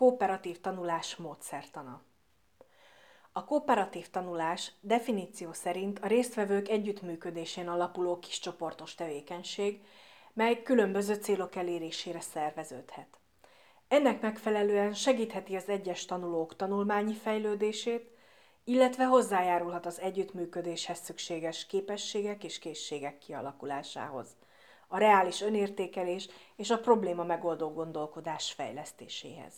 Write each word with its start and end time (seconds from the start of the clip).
kooperatív 0.00 0.60
tanulás 0.60 1.16
módszertana. 1.16 2.02
A 3.32 3.44
kooperatív 3.44 4.10
tanulás 4.10 4.72
definíció 4.80 5.52
szerint 5.52 5.98
a 5.98 6.06
résztvevők 6.06 6.68
együttműködésén 6.68 7.68
alapuló 7.68 8.18
kiscsoportos 8.18 8.94
tevékenység, 8.94 9.84
mely 10.32 10.62
különböző 10.62 11.14
célok 11.14 11.56
elérésére 11.56 12.20
szerveződhet. 12.20 13.20
Ennek 13.88 14.20
megfelelően 14.20 14.94
segítheti 14.94 15.56
az 15.56 15.68
egyes 15.68 16.04
tanulók 16.04 16.56
tanulmányi 16.56 17.14
fejlődését, 17.14 18.10
illetve 18.64 19.04
hozzájárulhat 19.04 19.86
az 19.86 20.00
együttműködéshez 20.00 20.98
szükséges 20.98 21.66
képességek 21.66 22.44
és 22.44 22.58
készségek 22.58 23.18
kialakulásához, 23.18 24.36
a 24.88 24.98
reális 24.98 25.40
önértékelés 25.40 26.28
és 26.56 26.70
a 26.70 26.80
probléma 26.80 27.24
megoldó 27.24 27.72
gondolkodás 27.72 28.52
fejlesztéséhez. 28.52 29.52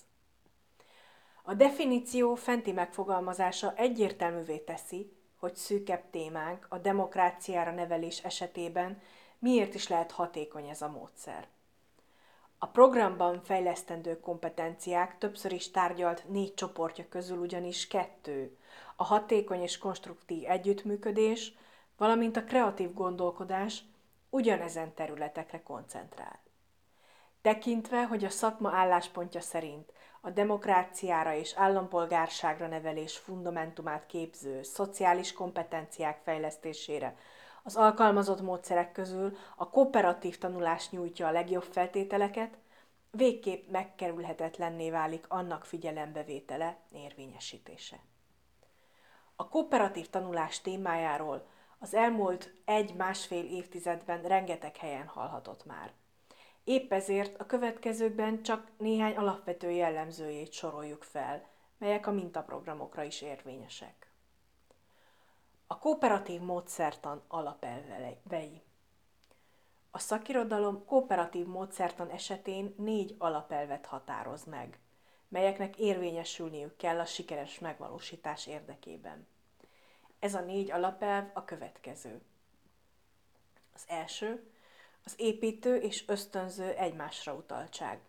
A 1.42 1.54
definíció 1.54 2.34
fenti 2.34 2.72
megfogalmazása 2.72 3.74
egyértelművé 3.76 4.58
teszi, 4.58 5.12
hogy 5.38 5.54
szűkebb 5.54 6.10
témánk 6.10 6.66
a 6.68 6.78
demokráciára 6.78 7.70
nevelés 7.70 8.18
esetében 8.18 9.00
miért 9.38 9.74
is 9.74 9.88
lehet 9.88 10.10
hatékony 10.10 10.68
ez 10.68 10.82
a 10.82 10.88
módszer. 10.88 11.48
A 12.58 12.66
programban 12.66 13.42
fejlesztendő 13.42 14.20
kompetenciák 14.20 15.18
többször 15.18 15.52
is 15.52 15.70
tárgyalt 15.70 16.28
négy 16.28 16.54
csoportja 16.54 17.08
közül 17.08 17.38
ugyanis 17.38 17.86
kettő, 17.86 18.56
a 18.96 19.04
hatékony 19.04 19.60
és 19.60 19.79
konstruktív 19.79 20.50
együttműködés, 20.50 21.54
valamint 21.96 22.36
a 22.36 22.44
kreatív 22.44 22.94
gondolkodás 22.94 23.82
ugyanezen 24.30 24.94
területekre 24.94 25.62
koncentrál. 25.62 26.40
Tekintve, 27.40 28.06
hogy 28.06 28.24
a 28.24 28.30
szakma 28.30 28.70
álláspontja 28.72 29.40
szerint 29.40 29.93
a 30.25 30.31
demokráciára 30.31 31.35
és 31.35 31.54
állampolgárságra 31.57 32.66
nevelés 32.66 33.16
fundamentumát 33.16 34.06
képző 34.06 34.62
szociális 34.62 35.33
kompetenciák 35.33 36.20
fejlesztésére 36.22 37.16
az 37.62 37.77
alkalmazott 37.77 38.41
módszerek 38.41 38.92
közül 38.92 39.36
a 39.56 39.70
kooperatív 39.70 40.38
tanulás 40.38 40.91
nyújtja 40.91 41.27
a 41.27 41.30
legjobb 41.30 41.62
feltételeket, 41.62 42.58
végképp 43.11 43.70
megkerülhetetlenné 43.70 44.91
válik 44.91 45.24
annak 45.28 45.64
figyelembevétele, 45.64 46.77
érvényesítése. 46.92 48.00
A 49.36 49.48
kooperatív 49.48 50.11
tanulás 50.11 50.61
témájáról 50.61 51.46
az 51.78 51.94
elmúlt 51.94 52.55
egy-másfél 52.64 53.44
évtizedben 53.44 54.22
rengeteg 54.22 54.77
helyen 54.77 55.06
hallhatott 55.06 55.64
már. 55.64 55.92
Épp 56.64 56.92
ezért 56.92 57.41
a 57.41 57.46
következőkben 57.46 58.42
csak 58.42 58.70
néhány 58.78 59.16
alapvető 59.16 59.70
jellemzőjét 59.70 60.52
soroljuk 60.52 61.02
fel, 61.02 61.48
melyek 61.78 62.06
a 62.06 62.12
mintaprogramokra 62.12 63.02
is 63.02 63.22
érvényesek. 63.22 64.12
A 65.66 65.78
kooperatív 65.78 66.40
módszertan 66.40 67.22
alapelvei. 67.28 68.62
A 69.90 69.98
szakirodalom 69.98 70.84
kooperatív 70.84 71.46
módszertan 71.46 72.10
esetén 72.10 72.74
négy 72.78 73.14
alapelvet 73.18 73.86
határoz 73.86 74.44
meg, 74.44 74.78
melyeknek 75.28 75.78
érvényesülniük 75.78 76.77
kell 76.77 76.98
a 76.98 77.05
sikeres 77.05 77.58
megvalósítás 77.58 78.46
érdekében. 78.46 79.27
Ez 80.18 80.34
a 80.34 80.40
négy 80.40 80.70
alapelv 80.70 81.30
a 81.33 81.44
következő. 81.44 82.22
Az 83.74 83.84
első, 83.86 84.52
az 85.05 85.14
építő 85.17 85.77
és 85.77 86.05
ösztönző 86.08 86.70
egymásra 86.70 87.34
utaltság. 87.34 88.00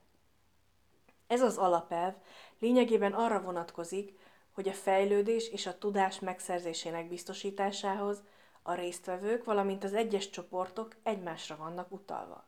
Ez 1.27 1.41
az 1.41 1.57
alapelv 1.57 2.13
lényegében 2.59 3.13
arra 3.13 3.41
vonatkozik, 3.41 4.19
hogy 4.51 4.67
a 4.67 4.73
fejlődés 4.73 5.49
és 5.49 5.65
a 5.65 5.77
tudás 5.77 6.19
megszerzésének 6.19 7.07
biztosításához 7.07 8.23
a 8.61 8.73
résztvevők, 8.73 9.43
valamint 9.43 9.83
az 9.83 9.93
egyes 9.93 10.29
csoportok 10.29 10.95
egymásra 11.03 11.55
vannak 11.55 11.91
utalva. 11.91 12.45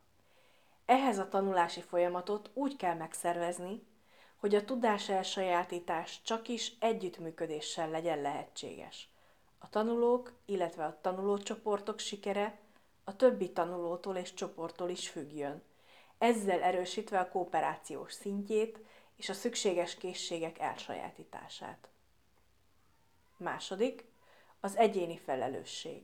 Ehhez 0.86 1.18
a 1.18 1.28
tanulási 1.28 1.80
folyamatot 1.80 2.50
úgy 2.54 2.76
kell 2.76 2.94
megszervezni, 2.94 3.82
hogy 4.36 4.54
a 4.54 4.64
tudás 4.64 5.08
elsajátítás 5.08 6.20
csak 6.22 6.48
is 6.48 6.72
együttműködéssel 6.80 7.90
legyen 7.90 8.20
lehetséges. 8.20 9.08
A 9.58 9.68
tanulók, 9.68 10.32
illetve 10.44 10.84
a 10.84 10.98
tanulócsoportok 11.00 11.98
sikere 11.98 12.58
a 13.08 13.16
többi 13.16 13.52
tanulótól 13.52 14.16
és 14.16 14.34
csoporttól 14.34 14.88
is 14.88 15.08
függjön, 15.08 15.62
ezzel 16.18 16.62
erősítve 16.62 17.18
a 17.18 17.28
kooperációs 17.28 18.12
szintjét 18.12 18.78
és 19.16 19.28
a 19.28 19.32
szükséges 19.32 19.94
készségek 19.94 20.58
elsajátítását. 20.58 21.88
Második, 23.36 24.04
az 24.60 24.76
egyéni 24.76 25.18
felelősség. 25.18 26.02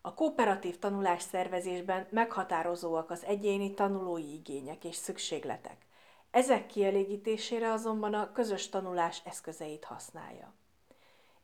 A 0.00 0.14
kooperatív 0.14 0.78
tanulás 0.78 1.22
szervezésben 1.22 2.06
meghatározóak 2.10 3.10
az 3.10 3.24
egyéni 3.24 3.74
tanulói 3.74 4.34
igények 4.34 4.84
és 4.84 4.96
szükségletek. 4.96 5.86
Ezek 6.30 6.66
kielégítésére 6.66 7.72
azonban 7.72 8.14
a 8.14 8.32
közös 8.32 8.68
tanulás 8.68 9.22
eszközeit 9.24 9.84
használja. 9.84 10.54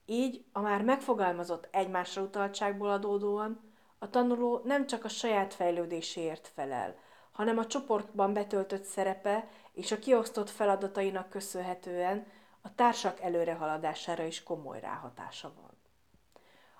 Így 0.07 0.45
a 0.53 0.61
már 0.61 0.83
megfogalmazott 0.83 1.69
egymásra 1.71 2.23
utaltságból 2.23 2.91
adódóan 2.91 3.68
a 3.99 4.11
tanuló 4.11 4.61
nem 4.65 4.87
csak 4.87 5.05
a 5.05 5.09
saját 5.09 5.55
fejlődéséért 5.55 6.51
felel, 6.55 6.97
hanem 7.33 7.59
a 7.59 7.67
csoportban 7.67 8.33
betöltött 8.33 8.85
szerepe 8.85 9.49
és 9.73 9.93
a 9.93 9.99
kiosztott 9.99 10.51
feladatainak 10.51 11.29
köszönhetően 11.29 12.27
a 12.61 12.75
társak 12.75 13.21
előrehaladására 13.21 14.25
is 14.25 14.43
komoly 14.43 14.81
ráhatása 14.81 15.53
van. 15.61 15.77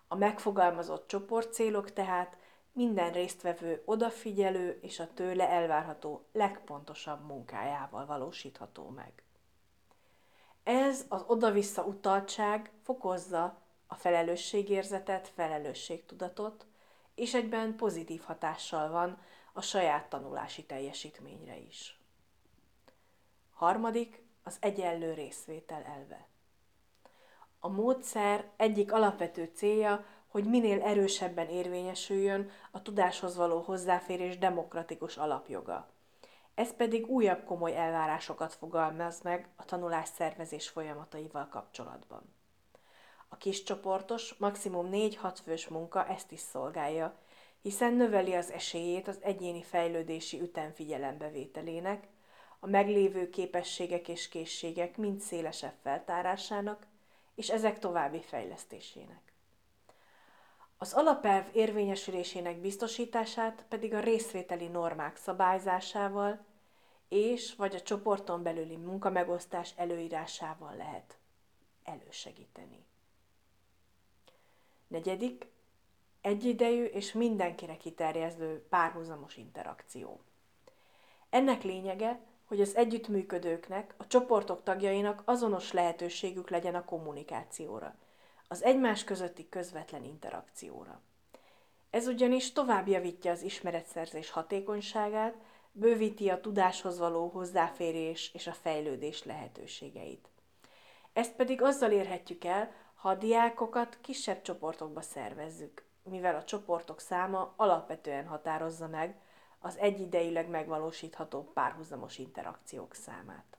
A 0.09 0.15
megfogalmazott 0.15 1.09
csoportcélok 1.09 1.93
tehát 1.93 2.37
minden 2.73 3.13
résztvevő 3.13 3.83
odafigyelő 3.85 4.79
és 4.83 4.99
a 5.01 5.13
tőle 5.15 5.49
elvárható 5.49 6.25
legpontosabb 6.33 7.27
munkájával 7.27 8.07
valósítható 8.07 8.89
meg. 8.89 9.23
Ez 10.63 11.05
az 11.09 11.25
oda-vissza 11.27 11.83
utaltság 11.83 12.71
fokozza 12.83 13.59
a 13.87 13.95
felelősségérzetet, 13.95 15.29
felelősségtudatot, 15.29 16.67
és 17.19 17.35
egyben 17.35 17.77
pozitív 17.77 18.23
hatással 18.23 18.91
van 18.91 19.19
a 19.53 19.61
saját 19.61 20.09
tanulási 20.09 20.65
teljesítményre 20.65 21.57
is. 21.59 22.01
Harmadik, 23.51 24.23
az 24.43 24.57
egyenlő 24.61 25.13
részvétel 25.13 25.83
elve. 25.83 26.27
A 27.59 27.69
módszer 27.69 28.51
egyik 28.57 28.93
alapvető 28.93 29.51
célja, 29.55 30.05
hogy 30.27 30.45
minél 30.45 30.83
erősebben 30.83 31.49
érvényesüljön 31.49 32.51
a 32.71 32.83
tudáshoz 32.83 33.37
való 33.37 33.61
hozzáférés 33.61 34.39
demokratikus 34.39 35.17
alapjoga. 35.17 35.89
Ez 36.55 36.77
pedig 36.77 37.07
újabb 37.07 37.45
komoly 37.45 37.77
elvárásokat 37.77 38.55
fogalmaz 38.55 39.21
meg 39.21 39.49
a 39.57 39.65
tanulás 39.65 40.09
szervezés 40.09 40.69
folyamataival 40.69 41.49
kapcsolatban. 41.49 42.38
A 43.29 43.37
kiscsoportos, 43.37 44.35
maximum 44.35 44.89
4-6 44.93 45.37
fős 45.45 45.69
munka 45.69 46.07
ezt 46.07 46.33
is 46.33 46.41
szolgálja, 46.41 47.19
hiszen 47.61 47.95
növeli 47.95 48.35
az 48.35 48.51
esélyét 48.51 49.09
az 49.09 49.19
egyéni 49.23 49.63
fejlődési 49.63 50.41
ütem 50.41 50.73
figyelembevételének, 50.73 52.09
a 52.61 52.67
meglévő 52.67 53.31
képességek 53.31 54.09
és 54.09 54.29
készségek 54.29 54.97
mind 54.97 55.21
szélesebb 55.21 55.75
feltárásának, 55.83 56.87
és 57.35 57.51
ezek 57.51 57.79
további 57.79 58.21
fejlesztésének. 58.21 59.33
Az 60.79 60.93
alapelv 60.93 61.47
érvényesülésének 61.53 62.61
biztosítását 62.61 63.65
pedig 63.69 63.95
a 63.95 64.01
részvételi 64.01 64.67
normák 64.67 65.17
szabályzásával 65.17 66.47
és 67.09 67.55
vagy 67.55 67.75
a 67.75 67.81
csoporton 67.81 68.43
belüli 68.43 68.77
munkamegosztás 68.77 69.73
előírásával 69.77 70.77
lehet 70.77 71.19
elősegíteni. 71.85 72.88
Negyedik, 74.89 75.47
egyidejű 76.21 76.85
és 76.85 77.13
mindenkire 77.13 77.77
kiterjesztő 77.77 78.67
párhuzamos 78.69 79.37
interakció. 79.37 80.21
Ennek 81.31 81.63
lényege, 81.63 82.21
hogy 82.45 82.61
az 82.61 82.77
együttműködőknek, 82.77 83.95
a 83.97 84.07
csoportok 84.07 84.63
tagjainak 84.63 85.23
azonos 85.25 85.73
lehetőségük 85.73 86.51
legyen 86.51 86.75
a 86.75 86.85
kommunikációra, 86.85 87.95
az 88.49 88.63
egymás 88.63 89.05
közötti 89.05 89.49
közvetlen 89.49 90.05
interakcióra. 90.05 91.01
Ez 91.91 92.07
ugyanis 92.07 92.53
tovább 92.53 92.89
javítja 92.89 93.31
az 93.31 93.43
ismeretszerzés 93.43 94.31
hatékonyságát, 94.31 95.35
bővíti 95.73 96.29
a 96.29 96.41
tudáshoz 96.41 96.99
való 96.99 97.29
hozzáférés 97.29 98.31
és 98.35 98.47
a 98.47 98.53
fejlődés 98.53 99.25
lehetőségeit. 99.25 100.29
Ezt 101.13 101.33
pedig 101.33 101.63
azzal 101.63 101.91
érhetjük 101.91 102.45
el, 102.45 102.73
ha 102.99 103.09
a 103.09 103.15
diákokat 103.15 103.99
kisebb 104.01 104.43
csoportokba 104.43 105.01
szervezzük, 105.01 105.85
mivel 106.03 106.35
a 106.35 106.45
csoportok 106.45 107.01
száma 107.01 107.53
alapvetően 107.57 108.27
határozza 108.27 108.87
meg 108.87 109.21
az 109.59 109.77
egyidejűleg 109.77 110.49
megvalósítható 110.49 111.51
párhuzamos 111.55 112.19
interakciók 112.19 112.95
számát. 112.95 113.59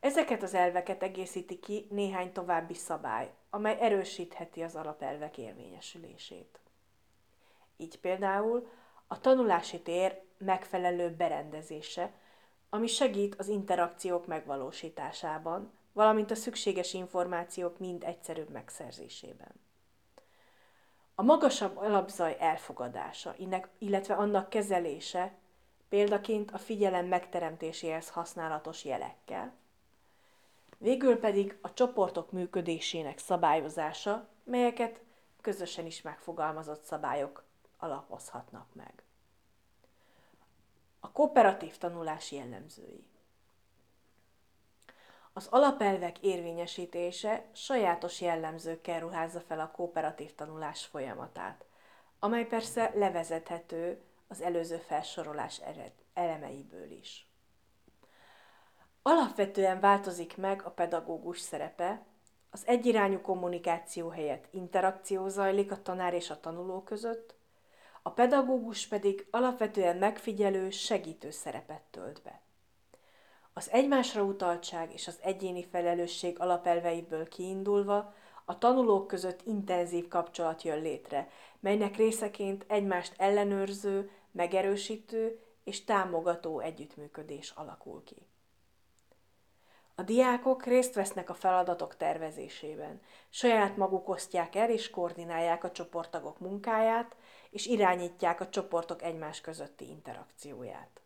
Ezeket 0.00 0.42
az 0.42 0.54
elveket 0.54 1.02
egészíti 1.02 1.58
ki 1.58 1.86
néhány 1.90 2.32
további 2.32 2.74
szabály, 2.74 3.34
amely 3.50 3.80
erősítheti 3.80 4.62
az 4.62 4.74
alapelvek 4.74 5.38
érvényesülését. 5.38 6.60
Így 7.76 8.00
például 8.00 8.68
a 9.06 9.20
tanulási 9.20 9.80
tér 9.80 10.22
megfelelő 10.38 11.10
berendezése, 11.10 12.12
ami 12.70 12.86
segít 12.86 13.34
az 13.34 13.48
interakciók 13.48 14.26
megvalósításában, 14.26 15.72
valamint 15.96 16.30
a 16.30 16.34
szükséges 16.34 16.94
információk 16.94 17.78
mind 17.78 18.04
egyszerűbb 18.04 18.48
megszerzésében. 18.48 19.52
A 21.14 21.22
magasabb 21.22 21.76
alapzaj 21.76 22.36
elfogadása, 22.38 23.34
illetve 23.78 24.14
annak 24.14 24.48
kezelése, 24.48 25.34
példaként 25.88 26.50
a 26.50 26.58
figyelem 26.58 27.06
megteremtéséhez 27.06 28.10
használatos 28.10 28.84
jelekkel, 28.84 29.54
végül 30.78 31.18
pedig 31.18 31.58
a 31.60 31.72
csoportok 31.72 32.32
működésének 32.32 33.18
szabályozása, 33.18 34.28
melyeket 34.44 35.00
közösen 35.40 35.86
is 35.86 36.02
megfogalmazott 36.02 36.84
szabályok 36.84 37.44
alapozhatnak 37.78 38.66
meg. 38.74 39.02
A 41.00 41.12
kooperatív 41.12 41.76
tanulás 41.76 42.32
jellemzői. 42.32 43.06
Az 45.36 45.46
alapelvek 45.50 46.18
érvényesítése 46.18 47.44
sajátos 47.52 48.20
jellemzőkkel 48.20 49.00
ruházza 49.00 49.40
fel 49.40 49.60
a 49.60 49.70
kooperatív 49.70 50.34
tanulás 50.34 50.84
folyamatát, 50.84 51.64
amely 52.18 52.46
persze 52.46 52.92
levezethető 52.94 54.00
az 54.28 54.40
előző 54.40 54.76
felsorolás 54.76 55.60
elemeiből 56.14 56.90
is. 56.90 57.30
Alapvetően 59.02 59.80
változik 59.80 60.36
meg 60.36 60.62
a 60.64 60.70
pedagógus 60.70 61.40
szerepe, 61.40 62.02
az 62.50 62.62
egyirányú 62.66 63.20
kommunikáció 63.20 64.08
helyett 64.08 64.48
interakció 64.50 65.28
zajlik 65.28 65.70
a 65.72 65.82
tanár 65.82 66.14
és 66.14 66.30
a 66.30 66.40
tanuló 66.40 66.82
között, 66.82 67.34
a 68.02 68.10
pedagógus 68.10 68.86
pedig 68.86 69.26
alapvetően 69.30 69.96
megfigyelő, 69.96 70.70
segítő 70.70 71.30
szerepet 71.30 71.82
tölt 71.90 72.22
be. 72.22 72.40
Az 73.58 73.70
egymásra 73.70 74.22
utaltság 74.22 74.92
és 74.92 75.06
az 75.06 75.18
egyéni 75.22 75.64
felelősség 75.64 76.40
alapelveiből 76.40 77.28
kiindulva 77.28 78.14
a 78.44 78.58
tanulók 78.58 79.06
között 79.06 79.40
intenzív 79.46 80.08
kapcsolat 80.08 80.62
jön 80.62 80.82
létre, 80.82 81.28
melynek 81.60 81.96
részeként 81.96 82.64
egymást 82.68 83.14
ellenőrző, 83.16 84.10
megerősítő 84.30 85.40
és 85.64 85.84
támogató 85.84 86.60
együttműködés 86.60 87.50
alakul 87.50 88.02
ki. 88.04 88.26
A 89.94 90.02
diákok 90.02 90.64
részt 90.64 90.94
vesznek 90.94 91.30
a 91.30 91.34
feladatok 91.34 91.96
tervezésében, 91.96 93.00
saját 93.30 93.76
maguk 93.76 94.08
osztják 94.08 94.54
el 94.54 94.70
és 94.70 94.90
koordinálják 94.90 95.64
a 95.64 95.72
csoporttagok 95.72 96.38
munkáját, 96.38 97.16
és 97.50 97.66
irányítják 97.66 98.40
a 98.40 98.48
csoportok 98.48 99.02
egymás 99.02 99.40
közötti 99.40 99.88
interakcióját. 99.88 101.00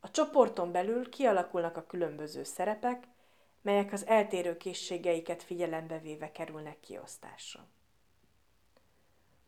A 0.00 0.10
csoporton 0.10 0.72
belül 0.72 1.08
kialakulnak 1.08 1.76
a 1.76 1.86
különböző 1.86 2.42
szerepek, 2.42 3.08
melyek 3.62 3.92
az 3.92 4.06
eltérő 4.06 4.56
készségeiket 4.56 5.42
figyelembe 5.42 5.98
véve 5.98 6.32
kerülnek 6.32 6.80
kiosztásra. 6.80 7.66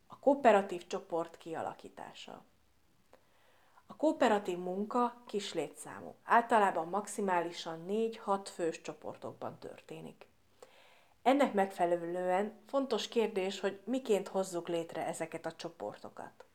A 0.07 0.19
kooperatív 0.19 0.87
csoport 0.87 1.37
kialakítása. 1.37 2.45
A 3.85 3.95
kooperatív 3.95 4.57
munka 4.57 5.23
kis 5.27 5.53
létszámú, 5.53 6.15
általában 6.23 6.87
maximálisan 6.87 7.85
4-6 7.87 8.47
fős 8.53 8.81
csoportokban 8.81 9.59
történik. 9.59 10.27
Ennek 11.21 11.53
megfelelően 11.53 12.59
fontos 12.67 13.07
kérdés, 13.07 13.59
hogy 13.59 13.79
miként 13.83 14.27
hozzuk 14.27 14.67
létre 14.67 15.05
ezeket 15.05 15.45
a 15.45 15.51
csoportokat. 15.51 16.45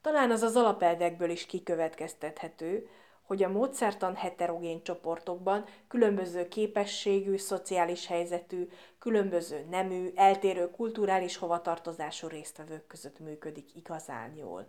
Talán 0.00 0.30
az 0.30 0.42
az 0.42 0.56
alapelvekből 0.56 1.30
is 1.30 1.46
kikövetkeztethető, 1.46 2.88
hogy 3.26 3.42
a 3.42 3.48
módszertan 3.48 4.14
heterogén 4.14 4.82
csoportokban 4.82 5.64
különböző 5.88 6.48
képességű, 6.48 7.36
szociális 7.36 8.06
helyzetű, 8.06 8.68
különböző 8.98 9.66
nemű, 9.70 10.12
eltérő 10.14 10.70
kulturális 10.70 11.36
hovatartozású 11.36 12.28
résztvevők 12.28 12.86
között 12.86 13.18
működik 13.18 13.74
igazán 13.74 14.34
jól, 14.36 14.66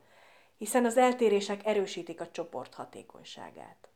hiszen 0.57 0.85
az 0.85 0.97
eltérések 0.97 1.65
erősítik 1.65 2.21
a 2.21 2.31
csoport 2.31 2.73
hatékonyságát. 2.73 3.89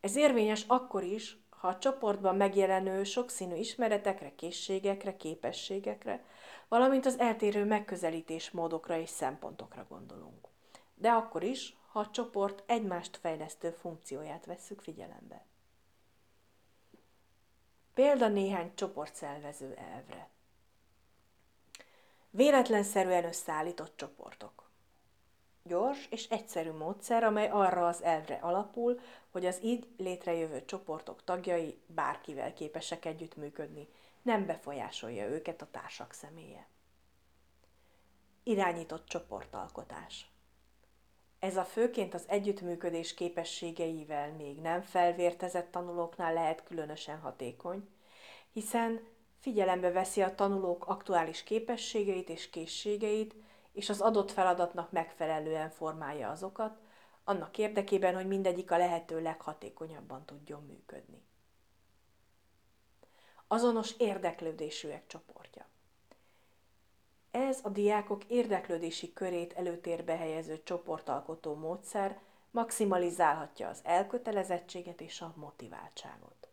Ez 0.00 0.16
érvényes 0.16 0.64
akkor 0.66 1.02
is, 1.02 1.36
ha 1.50 1.68
a 1.68 1.78
csoportban 1.78 2.36
megjelenő 2.36 3.04
sokszínű 3.04 3.54
ismeretekre, 3.54 4.34
készségekre, 4.34 5.16
képességekre, 5.16 6.24
valamint 6.68 7.06
az 7.06 7.18
eltérő 7.18 7.64
megközelítés 7.64 8.50
módokra 8.50 8.98
és 8.98 9.08
szempontokra 9.08 9.86
gondolunk. 9.88 10.48
De 10.94 11.10
akkor 11.10 11.42
is, 11.42 11.76
ha 11.92 12.00
a 12.00 12.10
csoport 12.10 12.62
egymást 12.66 13.16
fejlesztő 13.16 13.70
funkcióját 13.70 14.46
vesszük 14.46 14.80
figyelembe. 14.80 15.44
Példa 17.94 18.28
néhány 18.28 18.74
csoportszervező 18.74 19.74
elvre. 19.74 20.28
Véletlenszerűen 22.30 23.24
összeállított 23.24 23.96
csoportok. 23.96 24.70
Gyors 25.62 26.06
és 26.10 26.28
egyszerű 26.28 26.70
módszer, 26.70 27.24
amely 27.24 27.48
arra 27.48 27.86
az 27.86 28.02
elvre 28.02 28.34
alapul, 28.34 29.00
hogy 29.30 29.46
az 29.46 29.62
így 29.62 29.88
létrejövő 29.96 30.64
csoportok 30.64 31.24
tagjai 31.24 31.80
bárkivel 31.86 32.52
képesek 32.52 33.04
együttműködni, 33.04 33.88
nem 34.22 34.46
befolyásolja 34.46 35.26
őket 35.26 35.62
a 35.62 35.70
társak 35.70 36.12
személye. 36.12 36.66
Irányított 38.42 39.06
csoportalkotás. 39.06 40.32
Ez 41.42 41.56
a 41.56 41.64
főként 41.64 42.14
az 42.14 42.24
együttműködés 42.28 43.14
képességeivel 43.14 44.32
még 44.32 44.60
nem 44.60 44.82
felvértezett 44.82 45.70
tanulóknál 45.70 46.32
lehet 46.32 46.62
különösen 46.62 47.18
hatékony, 47.18 47.88
hiszen 48.52 49.00
figyelembe 49.38 49.90
veszi 49.90 50.22
a 50.22 50.34
tanulók 50.34 50.86
aktuális 50.86 51.42
képességeit 51.42 52.28
és 52.28 52.50
készségeit, 52.50 53.34
és 53.72 53.88
az 53.88 54.00
adott 54.00 54.30
feladatnak 54.30 54.92
megfelelően 54.92 55.70
formálja 55.70 56.30
azokat, 56.30 56.78
annak 57.24 57.58
érdekében, 57.58 58.14
hogy 58.14 58.26
mindegyik 58.26 58.70
a 58.70 58.76
lehető 58.76 59.22
leghatékonyabban 59.22 60.24
tudjon 60.24 60.64
működni. 60.66 61.22
Azonos 63.46 63.94
érdeklődésűek 63.98 65.06
csoportja. 65.06 65.71
Ez 67.52 67.60
a 67.62 67.68
diákok 67.68 68.24
érdeklődési 68.24 69.12
körét 69.12 69.52
előtérbe 69.52 70.16
helyező 70.16 70.62
csoportalkotó 70.62 71.54
módszer 71.54 72.20
maximalizálhatja 72.50 73.68
az 73.68 73.80
elkötelezettséget 73.82 75.00
és 75.00 75.20
a 75.20 75.32
motiváltságot. 75.36 76.48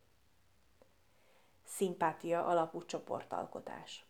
Szimpátia 1.64 2.44
alapú 2.44 2.84
csoportalkotás. 2.84 4.04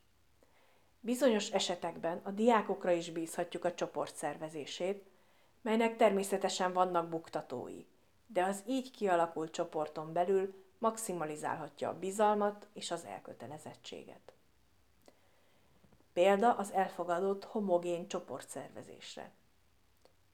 Bizonyos 1.00 1.50
esetekben 1.50 2.20
a 2.24 2.30
diákokra 2.30 2.90
is 2.90 3.10
bízhatjuk 3.10 3.64
a 3.64 3.74
csoport 3.74 4.16
szervezését, 4.16 5.04
melynek 5.60 5.96
természetesen 5.96 6.72
vannak 6.72 7.08
buktatói, 7.08 7.84
de 8.26 8.44
az 8.44 8.62
így 8.66 8.90
kialakult 8.90 9.52
csoporton 9.52 10.12
belül 10.12 10.64
maximalizálhatja 10.78 11.88
a 11.88 11.98
bizalmat 11.98 12.66
és 12.72 12.90
az 12.90 13.04
elkötelezettséget. 13.04 14.32
Példa 16.12 16.52
az 16.52 16.72
elfogadott 16.72 17.44
homogén 17.44 18.08
csoportszervezésre. 18.08 19.32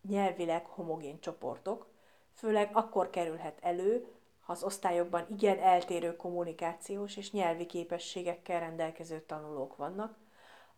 Nyelvileg 0.08 0.66
homogén 0.66 1.20
csoportok, 1.20 1.86
főleg 2.34 2.70
akkor 2.72 3.10
kerülhet 3.10 3.58
elő, 3.62 4.06
ha 4.40 4.52
az 4.52 4.62
osztályokban 4.62 5.26
igen 5.30 5.58
eltérő 5.58 6.16
kommunikációs 6.16 7.16
és 7.16 7.32
nyelvi 7.32 7.66
képességekkel 7.66 8.60
rendelkező 8.60 9.20
tanulók 9.20 9.76
vannak, 9.76 10.18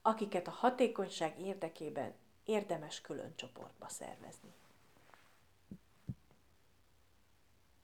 akiket 0.03 0.47
a 0.47 0.51
hatékonyság 0.51 1.41
érdekében 1.41 2.15
érdemes 2.45 3.01
külön 3.01 3.33
csoportba 3.37 3.89
szervezni. 3.89 4.55